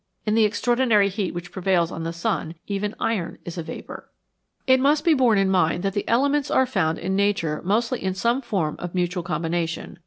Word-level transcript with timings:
In 0.25 0.33
the 0.33 0.45
extraordinary 0.45 1.09
heat 1.09 1.31
which 1.31 1.51
prevails 1.51 1.91
on 1.91 2.05
the 2.05 2.11
sun 2.11 2.55
even 2.65 2.95
iron 2.99 3.37
is 3.45 3.59
a 3.59 3.61
vapour. 3.61 4.09
It 4.65 4.79
must 4.79 5.05
be 5.05 5.13
borne 5.13 5.37
in 5.37 5.51
mind 5.51 5.83
that 5.83 5.93
the 5.93 6.07
elements 6.09 6.49
are 6.49 6.65
found 6.65 6.97
in 6.97 7.15
nature 7.15 7.61
mostly 7.63 8.03
in 8.03 8.15
some 8.15 8.41
form 8.41 8.77
of 8.79 8.95
mutual 8.95 9.21
combination. 9.21 9.99